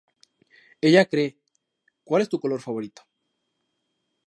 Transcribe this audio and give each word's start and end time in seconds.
Ella 0.81 1.05
cree 1.05 1.33
que 1.33 1.39
"¿Cual 2.03 2.23
es 2.23 2.29
tu 2.29 2.39
color 2.39 2.59
favorito? 2.59 3.03